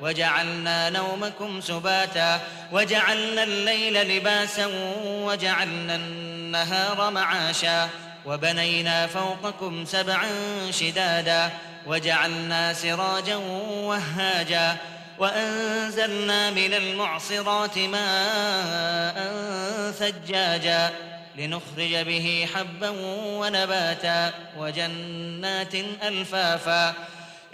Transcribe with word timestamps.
وجعلنا 0.00 0.90
نومكم 0.90 1.60
سباتا 1.60 2.40
وجعلنا 2.72 3.42
الليل 3.42 4.16
لباسا 4.16 4.66
وجعلنا 5.04 5.94
النهار 5.96 7.10
معاشا 7.10 7.88
وبنينا 8.26 9.06
فوقكم 9.06 9.84
سبعا 9.84 10.28
شدادا 10.70 11.50
وجعلنا 11.86 12.72
سراجا 12.72 13.36
وهاجا 13.70 14.76
وأنزلنا 15.18 16.50
من 16.50 16.74
المعصرات 16.74 17.78
ماء 17.78 19.16
ثجاجا 19.90 20.92
لنخرج 21.36 21.96
به 21.96 22.48
حبا 22.54 22.92
ونباتا 23.40 24.32
وجنات 24.58 25.74
ألفافا 26.02 26.94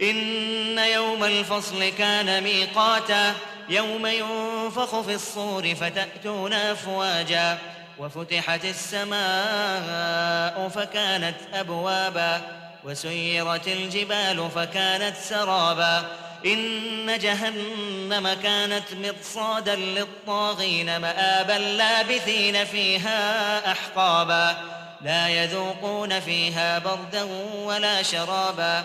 إن 0.02 0.78
يوم 0.78 1.24
الفصل 1.24 1.88
كان 1.88 2.42
ميقاتا 2.42 3.34
يوم 3.68 4.06
ينفخ 4.06 5.00
في 5.00 5.14
الصور 5.14 5.74
فتأتون 5.74 6.52
أفواجا 6.52 7.58
وفتحت 7.98 8.64
السماء 8.64 10.68
فكانت 10.68 11.36
أبوابا 11.54 12.40
وسيرت 12.84 13.68
الجبال 13.68 14.50
فكانت 14.54 15.16
سرابا 15.16 16.04
إن 16.46 17.18
جهنم 17.18 18.32
كانت 18.42 18.84
مرصادا 18.94 19.76
للطاغين 19.76 20.96
مآبا 20.96 21.52
لابثين 21.52 22.64
فيها 22.64 23.72
أحقابا 23.72 24.56
لا 25.02 25.28
يذوقون 25.28 26.20
فيها 26.20 26.78
بردا 26.78 27.22
ولا 27.54 28.02
شرابا 28.02 28.84